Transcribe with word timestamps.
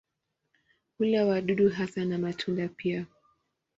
Hula 0.97 1.25
wadudu 1.25 1.69
hasa 1.69 2.05
na 2.05 2.17
matunda 2.17 2.67
pia. 2.67 3.05